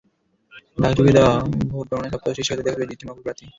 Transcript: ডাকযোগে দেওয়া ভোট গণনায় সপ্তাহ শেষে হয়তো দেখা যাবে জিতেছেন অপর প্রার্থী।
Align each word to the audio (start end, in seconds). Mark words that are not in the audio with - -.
ডাকযোগে 0.77 1.15
দেওয়া 1.17 1.33
ভোট 1.71 1.85
গণনায় 1.91 2.11
সপ্তাহ 2.13 2.33
শেষে 2.37 2.49
হয়তো 2.51 2.63
দেখা 2.65 2.77
যাবে 2.77 2.89
জিতেছেন 2.89 3.09
অপর 3.11 3.23
প্রার্থী। 3.25 3.45